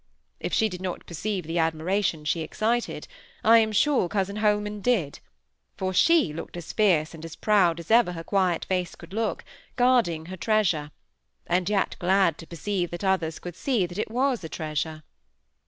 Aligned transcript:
If 0.39 0.51
she 0.51 0.67
did 0.67 0.81
not 0.81 1.05
perceive 1.05 1.45
the 1.45 1.59
admiration 1.59 2.25
she 2.25 2.39
excited, 2.39 3.07
I 3.43 3.59
am 3.59 3.71
sure 3.71 4.09
cousin 4.09 4.37
Holman 4.37 4.81
did; 4.81 5.19
for 5.77 5.93
she 5.93 6.33
looked 6.33 6.57
as 6.57 6.73
fierce 6.73 7.13
and 7.13 7.23
as 7.23 7.35
proud 7.35 7.79
as 7.79 7.91
ever 7.91 8.13
her 8.13 8.23
quiet 8.23 8.65
face 8.65 8.95
could 8.95 9.13
look, 9.13 9.45
guarding 9.75 10.25
her 10.25 10.37
treasure, 10.37 10.89
and 11.45 11.69
yet 11.69 11.97
glad 11.99 12.39
to 12.39 12.47
perceive 12.47 12.89
that 12.89 13.03
others 13.03 13.37
could 13.37 13.55
see 13.55 13.85
that 13.85 13.99
it 13.99 14.09
was 14.09 14.43
a 14.43 14.49
treasure. 14.49 15.03